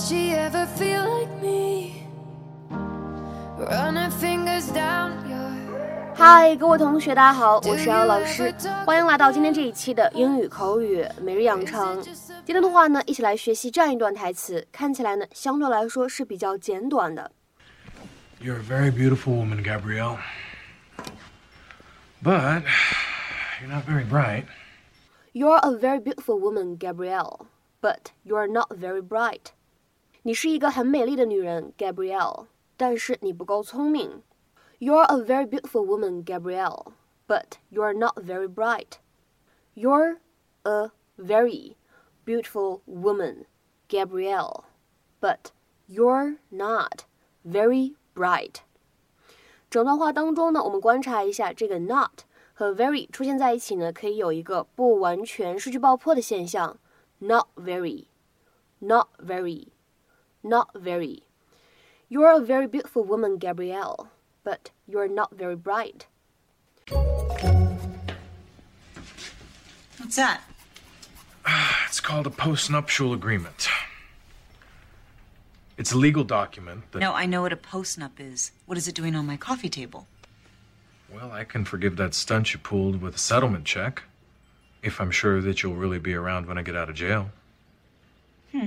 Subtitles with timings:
[0.00, 2.06] Does she ever feel like me?
[3.58, 8.50] Running fingers down your 嗨，各位同学，大家好，我是姚老师，
[8.86, 12.00] 欢迎来到今天这一期的英语口语每日养成。
[12.02, 17.30] 今天的话呢，一起来学习这样一段台词，看起来呢相对来说是比较简短的。
[18.42, 20.16] You're a very beautiful woman, Gabrielle.
[22.24, 22.62] But
[23.60, 24.44] you're not very bright.
[25.34, 27.48] You're a very beautiful woman, Gabrielle,
[27.82, 29.52] but you're not very bright.
[30.23, 34.23] 你是一个很美丽的女人，Gabrielle，但是你不够聪明。
[34.79, 36.93] You're a very beautiful woman, Gabrielle,
[37.27, 38.93] but you're not very bright.
[39.75, 40.17] You're
[40.63, 41.75] a very
[42.25, 43.45] beautiful woman,
[43.87, 44.63] Gabrielle,
[45.21, 45.51] but
[45.87, 47.05] you're not
[47.45, 48.61] very bright.
[49.69, 52.21] 整段话当中呢，我们观察一下这个 not
[52.53, 56.79] 和 very 出现在一起呢，可以有一个不完全失去爆破的现象。
[57.19, 58.07] Not very,
[58.79, 59.67] not very,
[60.42, 61.22] Not very.
[62.08, 64.10] You're a very beautiful woman, Gabrielle,
[64.42, 66.06] but you're not very bright.
[69.98, 70.42] What's that?
[71.86, 73.68] It's called a postnuptial agreement.
[75.76, 77.00] It's a legal document that.
[77.00, 78.52] No, I know what a postnup is.
[78.66, 80.06] What is it doing on my coffee table?
[81.12, 84.04] Well, I can forgive that stunt you pulled with a settlement check.
[84.82, 87.30] If I'm sure that you'll really be around when I get out of jail.
[88.52, 88.66] Hmm.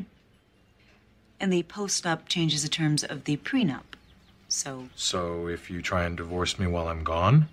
[1.44, 3.97] And the postnup changes the terms of the prenup.
[4.47, 7.50] So, So if you try and divorce me while I'm gone,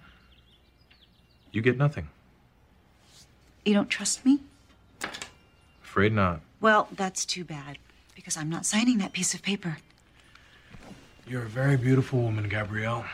[1.50, 2.06] you get nothing.
[3.64, 4.38] you don't trust me?
[5.82, 6.40] Afraid not.
[6.60, 7.78] Well, that's too bad,
[8.14, 9.78] because I'm not signing that piece of paper.
[11.26, 13.04] You're a very beautiful woman, Gabrielle.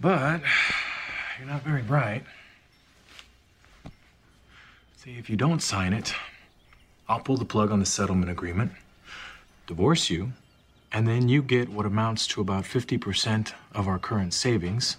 [0.00, 0.42] But
[1.38, 2.24] you're not very bright.
[4.96, 6.12] See, if you don't sign it,
[7.12, 8.72] I'll pull the plug on the settlement agreement,
[9.66, 10.32] divorce you,
[10.92, 14.96] and then you get what amounts to about 50% of our current savings,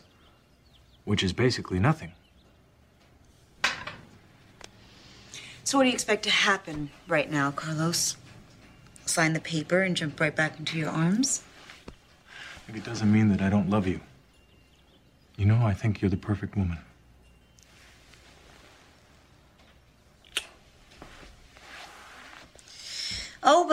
[1.06, 2.12] which is basically nothing.
[5.64, 8.16] So, what do you expect to happen right now, Carlos?
[9.08, 11.42] Sign the paper and jump right back into your arms?
[12.68, 14.02] It doesn't mean that I don't love you.
[15.36, 16.78] You know, I think you're the perfect woman.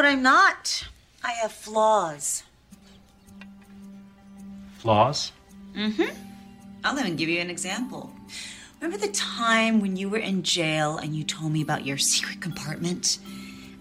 [0.00, 0.88] But I'm not.
[1.22, 2.44] I have flaws.
[4.78, 5.32] Flaws?
[5.74, 6.16] Mm hmm.
[6.82, 8.10] I'll even give you an example.
[8.80, 12.40] Remember the time when you were in jail and you told me about your secret
[12.40, 13.18] compartment?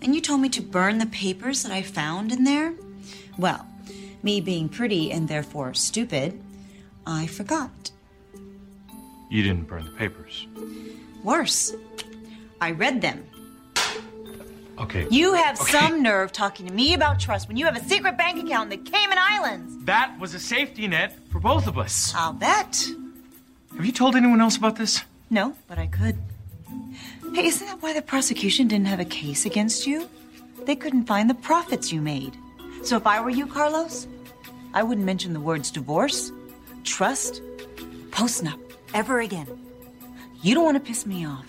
[0.02, 2.74] And you told me to burn the papers that I found in there?
[3.38, 3.66] Well,
[4.22, 6.38] me being pretty and therefore stupid,
[7.08, 7.92] I forgot.
[9.30, 10.48] You didn't burn the papers.
[11.24, 11.74] Worse,
[12.60, 13.24] I read them.
[14.80, 15.08] Okay.
[15.12, 15.72] You have Okay.
[15.72, 18.82] some nerve talking to me about trust when you have a secret bank account in
[18.84, 19.84] the Cayman Islands.
[19.86, 22.14] That was a safety net for both of us.
[22.16, 22.88] I'll bet.
[23.76, 25.04] Have you told anyone else about this?
[25.30, 26.18] No, but I could.
[27.36, 30.10] Hey, isn't that why the prosecution didn't have a case against you?
[30.66, 32.36] They couldn't find the profits you made.
[32.84, 34.08] So if I were you, Carlos,
[34.74, 36.32] I wouldn't mention the words divorce,
[36.84, 37.42] trust,
[38.12, 38.60] postnup
[38.94, 39.48] ever again.
[40.42, 41.46] You don't want to piss me off.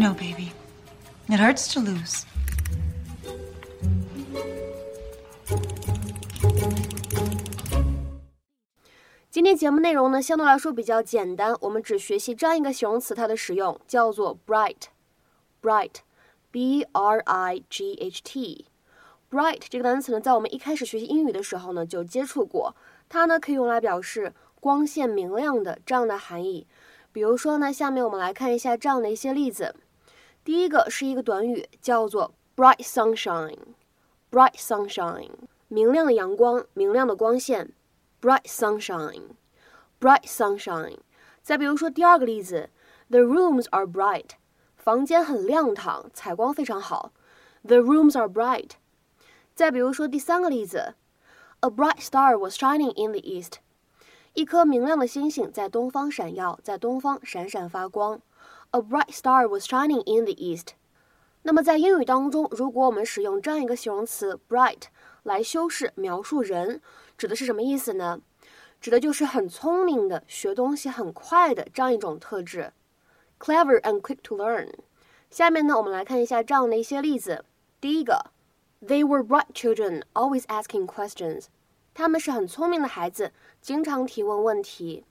[0.00, 0.50] No baby.
[1.28, 2.24] It hurts to lose.
[9.30, 18.64] 今天节目内容呢，相对来说比较简单，我们只学习这样一个形容词，它的使用叫做 bright，bright，b r i g h t。
[19.30, 22.74] bright 这个单词呢，在我们一开始学习英语的时候呢，就接触过。
[23.08, 26.66] 它呢，可以用来表示光线明亮的这样的含义。
[27.12, 29.76] 比如说呢，下面我们来看一下这样的一些例子。
[30.50, 35.30] 第一个是一个短语，叫做 bright sunshine，bright sunshine，
[35.68, 37.72] 明亮的阳光，明亮的光线。
[38.20, 39.36] bright sunshine,
[40.00, 40.98] bright sunshine。
[41.40, 42.68] 再比如说第二个例子
[43.10, 44.30] ，The rooms are bright，
[44.74, 47.12] 房间很亮堂，采光非常好。
[47.62, 48.70] The rooms are bright。
[49.54, 50.94] 再比如说第三个例子
[51.60, 53.58] ，A bright star was shining in the east，
[54.34, 58.20] 一颗明亮的星星在东方闪耀，在东方闪闪发光。
[58.72, 60.74] A bright star was shining in the east。
[61.42, 64.82] 那么在英语当中，如果我们使用这样一个形容词 bright
[65.24, 66.80] 来修饰描述人，
[67.18, 68.20] 指的是什么意思呢？
[68.80, 72.72] 指的就是很聪明的，学东西很快的这样一种特质
[73.40, 74.72] ，clever and quick to learn。
[75.30, 77.44] 下面呢，我们来看一下这样的一些例子。
[77.80, 78.30] 第一个
[78.80, 81.46] ，They were bright children, always asking questions.
[81.92, 85.04] 他们是很聪明的孩子，经常提问问题。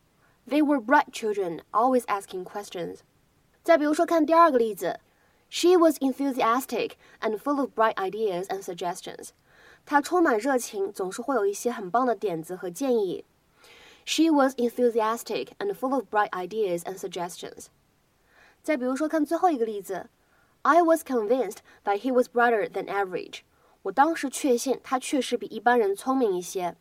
[0.47, 2.99] They were bright children, always asking questions.
[3.68, 5.00] 再比如说，看第二个例子，
[5.48, 9.28] She was enthusiastic and full of bright ideas and suggestions.
[9.86, 13.24] 她充满热情，总是会有一些很棒的点子和建议。
[14.04, 17.66] She was enthusiastic and full of bright ideas and suggestions.
[18.62, 20.08] 再比如说，看最后一个例子，
[20.62, 23.40] I was convinced that he was brighter than average.
[23.82, 26.76] 我当时确信他确实比一般人聪明一些。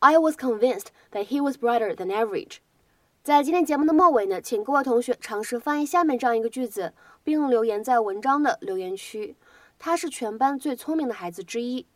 [0.00, 2.58] I was convinced that he was brighter than average.
[3.25, 6.93] 在今天节目的末尾呢，请各位同学尝试翻译下面这样一个句子，
[7.23, 9.35] 并留言在文章的留言区。
[9.79, 11.87] 他是全班最聪明的孩子之一。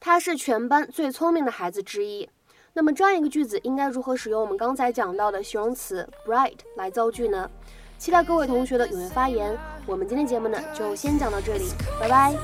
[0.00, 2.28] 他是全班最聪明的孩子之一。
[2.72, 7.48] 那么这样一个句子应该如何使用我们刚才讲到的形容词 bright 来造句呢？
[7.96, 9.56] 期待各位同学的踊跃发言。
[9.86, 11.68] 我们今天节目呢就先讲到这里，
[12.00, 12.34] 拜拜。